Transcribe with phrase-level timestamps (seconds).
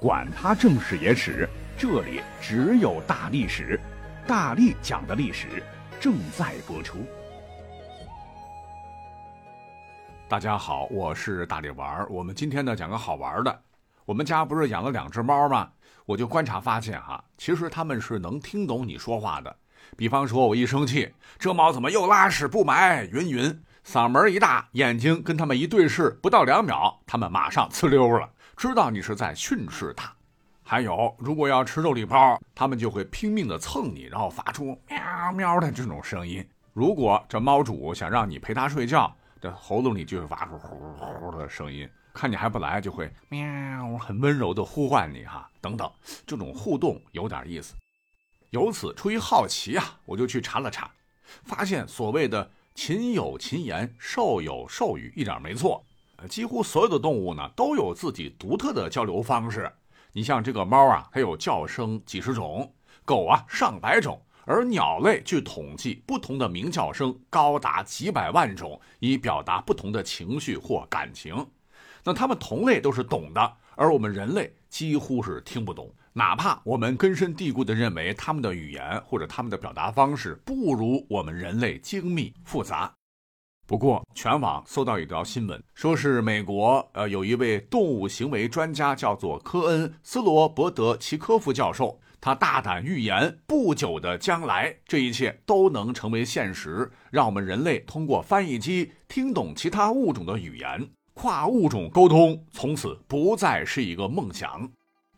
[0.00, 3.78] 管他正史野史，这里只有大历史，
[4.26, 5.62] 大力讲的历史
[6.00, 7.04] 正在播出。
[10.26, 12.06] 大家好，我是大力丸儿。
[12.08, 13.62] 我们今天呢讲个好玩的。
[14.06, 15.68] 我们家不是养了两只猫吗？
[16.06, 19.54] 我就观察发现哈，其实它们是能听懂你说话的。
[19.98, 23.06] 比方说，我一生气，这猫怎么又拉屎不埋？
[23.12, 28.26] 云云，嗓门一大，眼睛跟它们一对视，不到两秒，它们马上呲溜了。
[28.60, 30.14] 知道你是在训斥它，
[30.62, 36.46] 还有，如果要吃肉粒包，它们就会拼命的蹭你，然后发出喵喵的这种声音。
[36.74, 39.10] 如果这猫主想让你陪它睡觉，
[39.40, 45.48] 这喉咙里就会发出呼呼的声音，看你还不来，就会喵，很温柔的呼唤你哈。
[45.62, 45.90] 等等，
[46.26, 47.74] 这种互动有点意思。
[48.50, 50.90] 由此出于好奇啊，我就去查了查，
[51.44, 55.82] 发现所谓的禽有禽言，兽有兽语，一点没错。
[56.28, 59.70] 几乎所有的动物呢都有自己独特的交流方式。
[60.12, 62.68] 你像这个猫啊，它有叫声几十种；
[63.04, 71.46] 狗啊上百种；而鸟类据统计，不同的鸣叫声高达几百万种，以表达不同的情绪或感情。
[72.02, 75.88] 那它们同类都是懂的，而我们人类几乎是听不懂。
[76.12, 82.92] 哪怕我们根深蒂固地认为它们的语言或者它们的表达方式不如我们人类精密复杂。
[83.70, 104.68] 不过，全网搜到一条新闻，说是美国，呃，有一位动物行为专家，叫做科恩·斯罗伯德奇科夫教授，他大胆预言，不久的将来，这一切都能成为现实，让我们人类通过翻译机听懂其他物种的语言，跨物种沟通从此不再是一个梦想。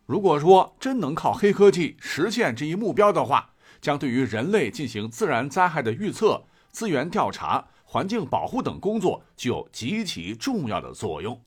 [0.05, 7.69] 如果说真能靠黑科技实现这一目标的话，将对于人类进行自然灾害的预测、资源调查。
[7.93, 11.39] 环境保护等工作具有极其重要的作用。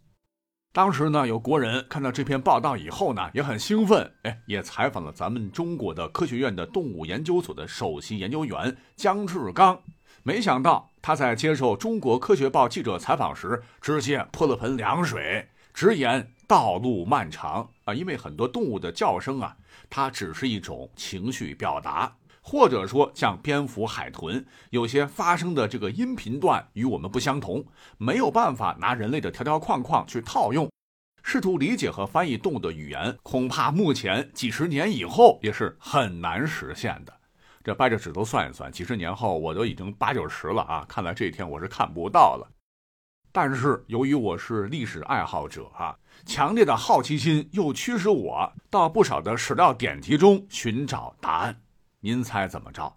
[0.72, 9.82] 当时呢，有国人看到这篇报道以后呢，也很兴奋，哎，也采访了咱们中国的科学院的动物研究所的首席研究员姜志刚。
[10.22, 19.58] 没想到他在接受中国科学报记者采访时，直接泼了盆凉水，直言道路漫长啊，因为很多动物的叫声啊，
[19.90, 22.16] 它只是一种情绪表达。
[22.48, 27.66] 或者说，像蝙蝠、海豚，有些发生的这个音频段与我们不相同，
[27.98, 30.70] 没有办法拿人类的条条框框去套用。
[31.24, 37.12] 试图理解和翻译动物的语言，恐怕目前几十年以后也是很难实现的。
[37.64, 40.86] 这掰着指头算一算，几十年后我都已经八九十了啊！
[40.88, 42.48] 看来这一天我是看不到了。
[43.32, 51.60] 但是由于我是历史爱好者啊，强烈的好奇心又驱使我到不少的史料典籍中寻找答案。
[52.06, 52.96] 您猜怎么着？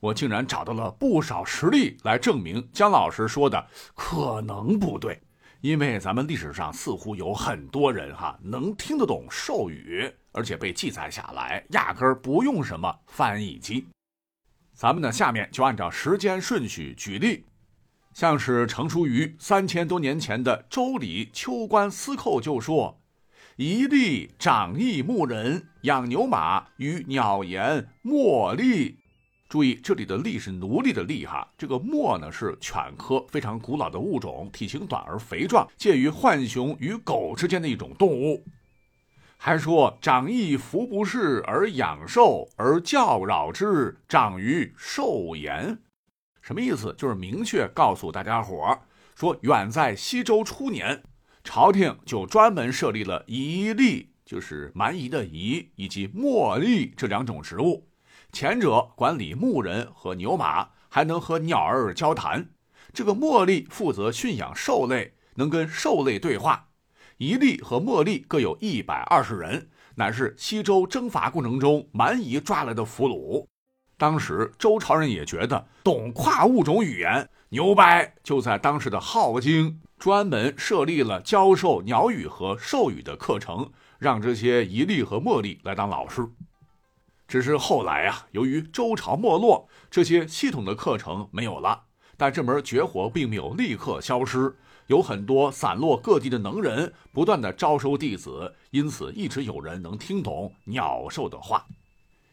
[0.00, 3.64] 我竟然找到了不少实例来证明姜老师说的
[3.94, 5.22] 可能不对。
[5.60, 13.86] 因为咱们历史上似乎有很多人哈能听得懂兽语，而且被记载下来，压根儿不用什么翻译机。
[14.72, 17.44] 咱们呢，下面就按照时间顺序举例，
[18.12, 23.00] 像是成书于三千多年前的《周礼·秋官司寇》就说。
[23.60, 29.00] 一例长义牧人养牛马与鸟言墨力，
[29.48, 31.44] 注意这里的力是奴隶的力哈。
[31.58, 38.44] 这个墨呢是犬科非常古老的物种，体型短而肥壮，介于浣熊与狗之间的一种动物。
[39.36, 45.76] 还说长义服不适而养兽而教扰之，长于兽言，
[46.40, 46.94] 什么意思？
[46.96, 48.82] 就是明确告诉大家伙儿
[49.16, 51.02] 说，远在西周初年。
[51.50, 57.88] 朝廷就专门设立了仪吏，就是蛮夷的夷，以及墨吏这两种职务。
[58.34, 62.42] 前者管理牧人和牛马，还能和鸟儿交谈；
[62.92, 66.68] 这个墨吏负责驯养兽类，能跟兽类对话。
[67.16, 73.46] 仪吏和墨吏各有一百二十人，乃是西周征伐过程中蛮夷抓来的俘虏。
[73.96, 79.80] 当时周朝人也觉得懂跨物种语言牛掰，就在当时的镐京。
[79.98, 86.24] 专门设立了教授鸟语和兽语的课程，让这些夷吏和墨吏来当老师。
[87.26, 91.82] 只是后来啊，由于周朝没落，这些系统的课程没有了。
[92.16, 94.56] 但这门绝活并没有立刻消失，
[94.86, 101.66] 有很多散落各地的能人不断的招收弟子，因此一直有人能听懂鸟兽的话。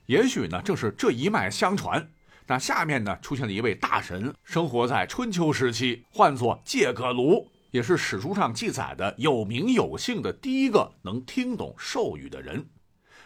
[0.05, 2.07] 也许呢，正是这一脉相传。
[2.47, 7.47] 那下面呢，出现了一位大神，生活在春秋时期，唤作介葛卢。
[7.75, 12.69] 也是史书上记载的有名有姓的第一个能听懂兽语的人，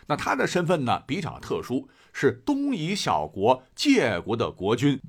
[0.08, 5.00] 那他的身份呢比较特殊，是东夷小国介国的国君。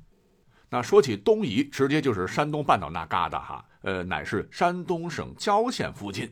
[0.69, 6.31] 那说起东夷，直接就是山东半岛那旮瘩哈，呃，乃是山东省郊县附近。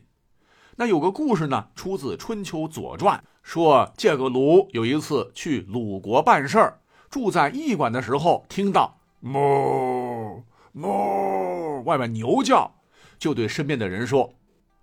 [0.76, 6.78] 那有个故事呢，出自《春秋左传》，说介个卢有一次去鲁国办事儿，
[7.10, 12.72] 住在驿馆的时候，听到哞哞外面牛叫，
[13.20, 14.34] 就对身边的人说：“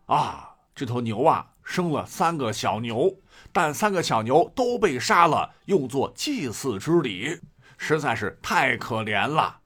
[0.06, 3.14] 啊，这头牛啊生了三个小牛，
[3.52, 7.38] 但三个小牛都被杀了，用作祭祀之礼，
[7.78, 9.60] 实在是太可怜了。”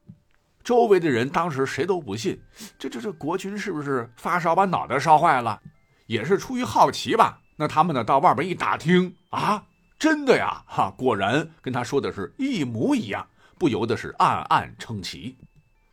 [0.63, 2.39] 周围的人当时谁都不信，
[2.79, 5.62] 这这这国君是不是发烧把脑袋烧坏了？
[6.06, 7.39] 也是出于好奇吧。
[7.57, 9.65] 那他们呢，到外边一打听啊，
[10.00, 13.27] 真的呀，哈，果然跟他说的是一模一样，
[13.57, 15.35] 不由得是暗暗称奇。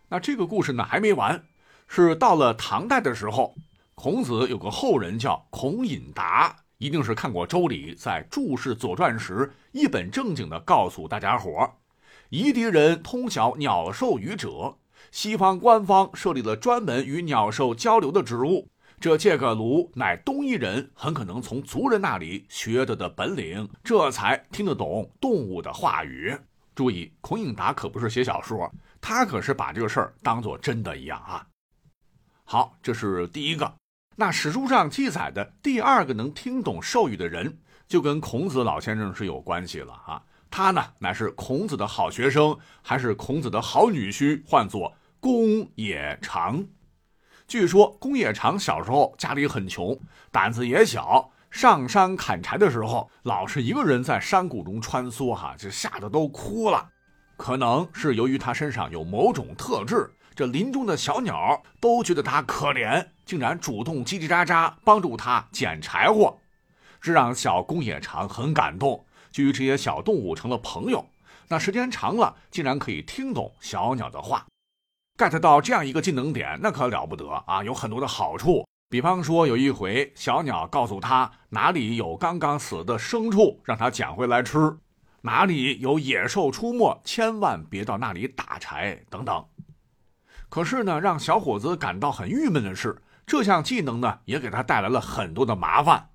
[0.09, 1.43] 那这个故事呢还没完，
[1.89, 3.55] 是到了唐代的时候，
[3.95, 11.73] 孔子有个后人叫孔颖达，一定是看过《周礼》，在注释《左传》时一本正经的告诉大家伙
[12.29, 14.77] 夷狄人通晓鸟兽语者，
[15.11, 18.69] 西方官方设立了专门与鸟兽交流的职务。
[19.01, 26.37] 这介个卢乃东夷人，很可能从族人那里学得的本领，这才听得懂动物的话语。
[26.75, 28.71] 注意，孔颖达可不是写小说，
[29.01, 31.47] 他可是把这个事儿当做真的一样啊。
[32.51, 33.71] 好，这是第一个。
[34.17, 40.23] 那史书上记载的第二个能听懂兽语的人，就跟孔子老先生是有关系了啊。
[40.51, 46.65] 他呢，乃是孔子的好学生，还是孔子的好女婿，唤作公冶长。
[47.47, 50.01] 据说公冶长小时候家里很穷，
[50.33, 56.89] 胆子也小，上山砍柴的时候老是一个人在山谷中穿梭，哈，就吓得都哭了。
[57.37, 66.39] 可能是由于他身上有某种特质，这林中的小鸟都觉得他可怜，竟然主动叽叽喳喳帮助他捡柴火，
[67.01, 71.05] 这让小公野长很感动，就与这些小动物成了朋友。
[71.49, 74.47] 那时间长了，竟然可以听懂小鸟的话。
[75.17, 77.65] get 到这样一个技能点，那可了不得啊！
[77.65, 84.79] 有很多的好处，比方说有一回，小鸟告诉他哪里有刚刚死的牲畜，让他捡回来吃；
[85.23, 89.45] 哪里有野兽出没，千万别到那里打柴等等。
[90.49, 96.11] 可是呢，让小伙子感到很郁闷的是，这项技能呢，也给他带来了很多的麻烦。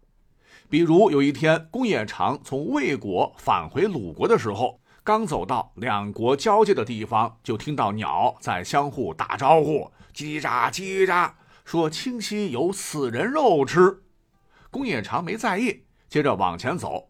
[0.70, 4.80] 比如有一天，公冶长从魏国返回鲁国的时候。
[5.06, 11.32] 刚走到两国交界的地方，就听到鸟在相互打招呼，叽喳叽喳，
[11.66, 14.02] 说清溪有死人肉吃。
[14.72, 17.10] 公冶长没在意，接着往前走。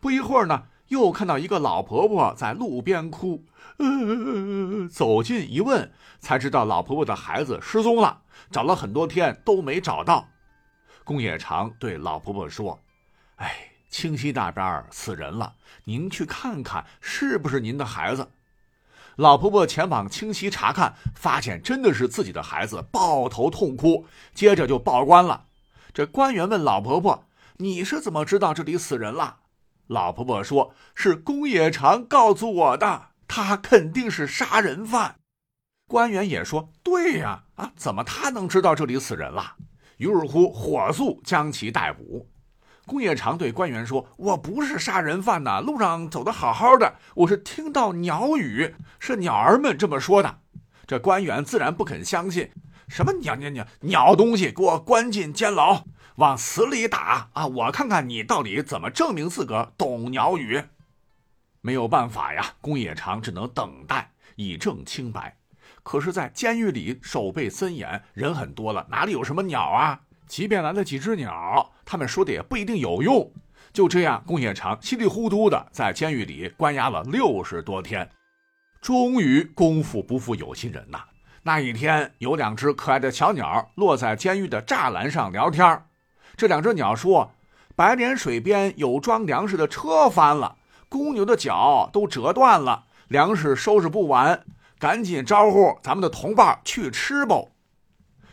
[0.00, 3.44] 不一会儿呢，又看到一个老婆婆在路边哭。
[3.78, 10.28] 呃，走近一问，才知道老婆婆的孩子失踪了，找了很多天都没找到。
[11.04, 12.80] 公冶长对老婆婆说
[13.36, 15.54] ：“哎。”清溪那边死人了，
[15.84, 18.28] 您去看看是不是您的孩子。
[19.14, 24.04] 老婆婆前往清溪查看，发现真的是自己的孩子，抱头痛哭，
[24.34, 25.44] 接着就报官了。
[25.92, 27.24] 这官员问老婆婆
[27.58, 29.36] ：“你是怎么知道这里死人了？”
[29.88, 35.16] 老婆婆说：“是宫野长告诉我的，他肯定是杀人犯。”
[35.86, 39.56] 官员也说：“对呀，啊，怎么他能知道这里死人了？”
[39.98, 42.28] 于是乎，火速将其逮捕。
[42.86, 50.40] 宫野长对官员说：“我不是杀人犯呐，路上走的好好的，我是听到鸟语，是鸟儿们这么说的。”
[50.86, 52.50] 这官员自然不肯相信，
[52.88, 55.84] 什么鸟鸟鸟鸟东西，给我关进监牢，
[56.16, 57.46] 往死里打啊！
[57.46, 60.62] 我看看你到底怎么证明自个懂鸟语。
[61.60, 65.36] 没有办法呀，公冶长只能等待以证清白。
[65.82, 70.00] 可是，在监狱里守备森严，人很多了，哪里有什么鸟啊？
[70.26, 73.32] 即便来了几只鸟，他们说的也不一定有用。
[73.72, 78.08] 就这样，公冶长稀里糊涂的在监狱里关押了六十多天，
[78.80, 81.04] 终于功夫不负有心人呐。
[81.46, 85.84] 那一天，有两只可爱的小鸟落在监狱的栅栏上聊天。
[86.38, 87.32] 这两只鸟说
[87.76, 90.56] ：“白莲水边有装粮食的车翻了，
[90.88, 94.42] 公牛的脚都折断了，粮食收拾不完，
[94.78, 97.36] 赶紧招呼咱们的同伴去吃吧。”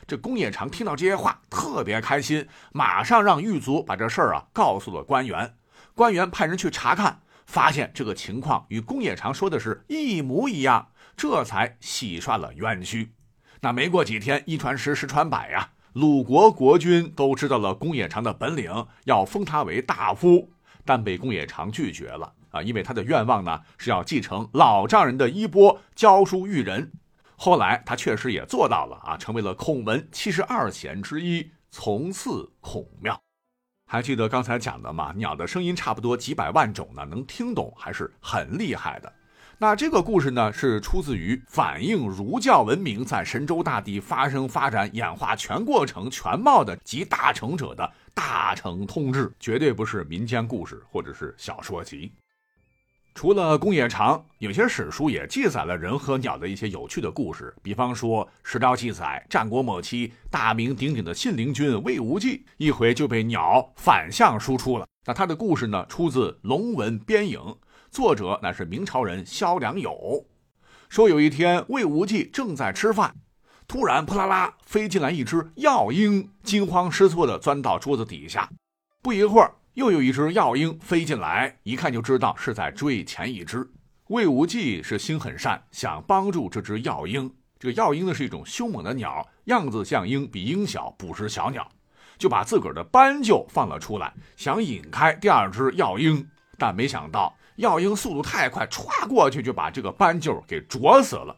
[0.07, 5.53] 这公冶长听到这些话，特别开心，马上让狱卒把这事儿啊告诉了官员。
[5.93, 13.13] 官员派人去查看，发现这个情况与公冶长说的是一模一样，这才洗刷了冤屈。
[13.61, 20.51] 那没过几天，一传十，十传百呀，鲁国国君都知道了公冶长的本领，要封他为大夫，
[20.83, 26.91] 但被公冶长拒绝了啊，因为他的愿望呢是要继承老丈人的衣钵，教书育人。
[27.35, 33.19] 后来他确实也做到了啊，成为了孔门七十二贤之一，从祀孔庙。
[33.87, 35.13] 还记得刚才讲的吗？
[35.17, 39.13] 鸟的声音差不多几百万种呢，能听懂还是很厉害的。
[39.61, 52.11] 那这个故事呢，是出自于反映儒教文明在神州大地发生、发展、演化全过程全貌的集大成者的大成通志，绝对不是民间故事或者是小说集。
[53.13, 57.53] 除了公冶长，有些史书也记载了人和鸟的一些有趣的故事。
[57.61, 64.87] 比方说，史料记载，战国末期，大名鼎鼎的信陵君魏无忌，一回就被鸟反向输出了。
[65.05, 67.39] 那他的故事呢，出自《龙文边影》，
[67.91, 70.25] 作者乃是明朝人萧良友。
[70.87, 73.13] 说有一天，魏无忌正在吃饭，
[73.67, 78.49] 突然扑啦啦飞进来一只药鹰，惊慌失措地钻到桌子底下。
[79.01, 79.53] 不一会儿。
[79.75, 83.65] 又有一只药鹰飞进来，一看就知道是在追前一只。
[84.07, 87.33] 魏无忌是心很善，想帮助这只药鹰。
[87.57, 91.65] 这个药鹰呢是一种凶猛的鸟，样子像鹰，比鹰小，捕食小鸟，
[92.17, 96.27] 就把自个儿的斑鸠放了出来，想引开第二只药鹰。
[96.57, 101.35] 但没想到药鹰速度太快，歘过去就把这个斑鸠给啄死了。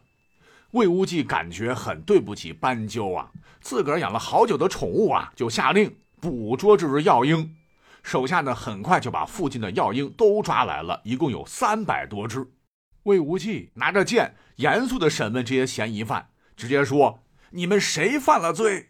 [0.70, 3.30] 魏无忌感觉很对不起斑鸠啊，
[3.60, 7.54] 自个儿养了好久的宠物啊，就下令捕捉这只药鹰。
[8.02, 12.46] 手下呢，很快就把附近的药鹰都抓来了，一共有三百多只。
[13.04, 18.88] 魏无忌拿着剑，严肃地审问这些嫌疑犯，直接说：“你们谁犯了罪？”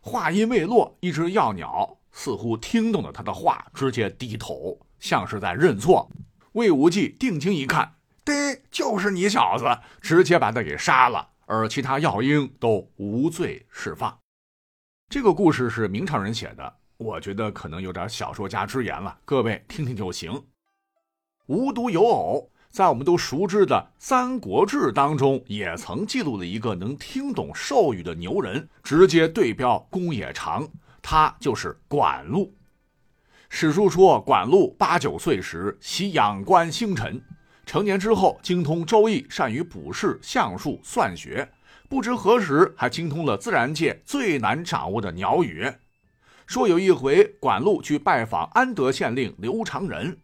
[0.00, 6.10] 话音未落，一只药鸟似乎听懂了他的话，直接低头，像是在认错。
[6.54, 9.64] 魏无忌定睛一看，对，就是你小子，
[10.00, 14.16] 直接把他给杀了，而其他药鹰都无罪释放。
[15.08, 16.72] 这个故事是明朝人写的。
[16.96, 20.44] 我觉得可能有点小说家之言了，各位听听就行。
[21.46, 30.68] 无独有偶，在我们都熟知的《三国志》当中，也曾记录了一个能听懂兽语的牛人，直接对标公冶长，
[31.02, 32.54] 他就是管路。
[33.56, 37.22] 史书说，管路八九岁时习仰观星辰，
[37.64, 41.48] 成年之后精通周易，善于卜筮、相术、算学，
[41.88, 45.72] 不知何时还精通了自然界最难掌握的鸟语。
[46.48, 50.18] 说有一回，管路去拜访安德县令刘长仁，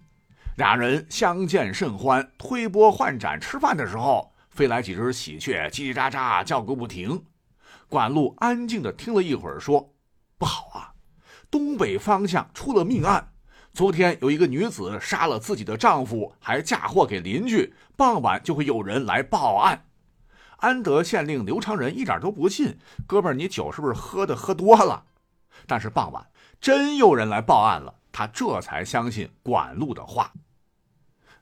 [0.57, 7.23] 俩人相见甚欢，推波换盏吃饭的时候，飞来几只喜鹊，叽叽喳喳叫个不停。
[7.89, 9.89] 管路安静的听了一会儿，说：“，
[11.51, 13.33] 东北方向出了命案。
[13.73, 19.87] 昨天有一个女子杀了自己的丈夫，还嫁祸给邻居，傍晚就会有人来报案。”
[20.59, 25.05] 安德县令刘长仁一点都不信，哥们儿，你酒是不是喝的喝多了？
[25.67, 26.27] 但是傍晚
[26.61, 30.33] 真有人来报案了，他这才相信管路的话。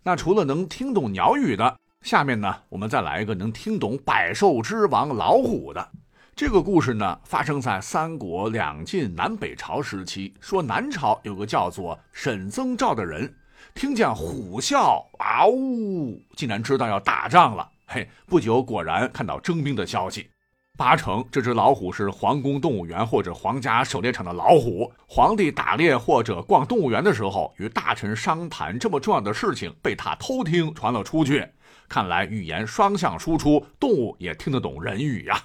[0.04, 5.90] 那除了能听懂鸟语的，下面呢，我们再来一个能听懂百兽之王老虎的。
[6.38, 10.32] 这个故事呢，发生在三国两晋南北朝时期。
[10.40, 13.34] 说南朝有个叫做沈曾兆的人，
[13.74, 17.68] 听见虎啸，啊呜，竟然知道要打仗了。
[17.88, 20.30] 嘿，不久果然看到征兵的消息。
[20.76, 24.92] 八成这只老虎是皇宫动物园或者皇家狩猎场的老虎。
[25.08, 31.44] 皇帝打猎或者逛动物园的时候，与大臣商谈这么重要的事情，被他偷听传了出去。
[31.88, 35.42] 看来语言双向输出，动物也听得懂人语呀。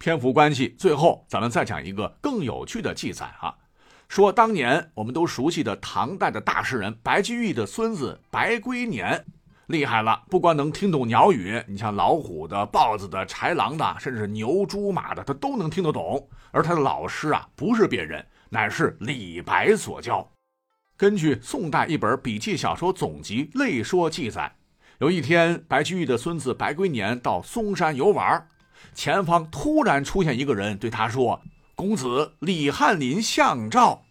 [0.00, 3.54] 篇幅关系，最后咱们再讲一个更有趣的记载啊。
[4.08, 9.22] 说当年我们都熟悉的唐代的大诗人白居易的孙子白龟年。
[9.66, 16.26] 厉害了，不光能听懂鸟语，你像老虎的、豹子的、豺狼的，甚至牛、猪、马的，他都能听得懂。
[16.50, 20.26] 而他的老师啊，不是别人，乃是李白所教。
[20.96, 24.50] 根据宋代一本笔记小说总集《类说》记载，
[24.98, 28.48] 有一天，白居易的孙子白龟年到嵩山游玩，
[28.94, 31.40] 前方突然出现一个人，对他说
[31.74, 34.02] ：“公子，李翰林相召。”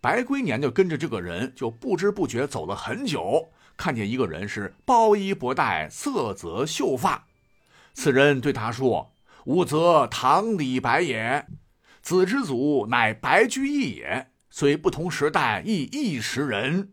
[0.00, 3.48] 白龟年就跟着这个人，就不知不觉走了很久。
[3.76, 7.26] 看见一个人是包衣博带，色泽秀发，
[7.92, 9.12] 此人对他说
[9.46, 11.46] ：“吾则唐李白也，
[12.00, 16.92] 子之祖乃白居易也，虽不同时代，亦一时人。”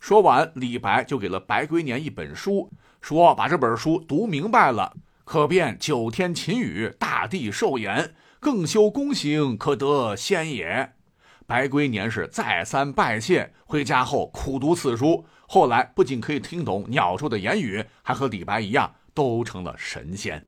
[0.00, 10.92] 说完，李白就给了白龟年一本书，说：“把这本书读明白了，可辨九天秦语，大地寿言，更修功行，可得仙也。”
[11.46, 15.26] 白龟年是再三拜谢，回家后苦读此书。
[15.46, 20.42] 后来不仅可以听懂鸟兽的言语，还和李白一样，都成了神仙。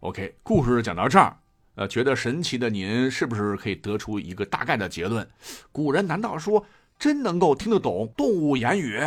[0.00, 1.38] OK，故事讲到这儿，
[1.76, 5.28] 呃，觉得神奇的您是不是可以得出一个大概的结论？
[5.70, 6.66] 古人难道说
[6.98, 9.00] 真能够听得懂动物言语？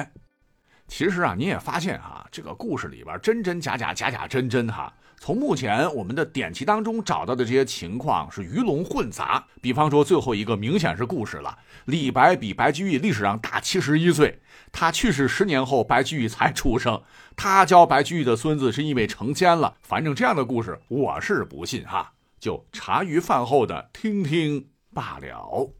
[0.89, 4.91] 其实啊，你也发现哈，这个故事里边真真假假，假假真真哈。
[5.21, 9.45] 从目前我们的典籍当中找到的这些情况是鱼龙混杂。
[9.61, 14.41] 比方说最后一个明显是故事了，李白比白居易历史上大七十一岁。
[14.71, 17.01] 他去世十年后，白居易才出生。
[17.35, 19.75] 他教白居易的孙子是因为成仙了。
[19.81, 22.13] 反正这样的故事，我是不信哈。
[22.39, 25.73] 就茶余饭后的听听罢了。